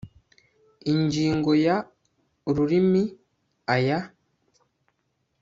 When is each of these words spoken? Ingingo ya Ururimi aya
Ingingo 0.91 1.51
ya 1.65 1.77
Ururimi 2.49 3.03
aya 3.75 3.99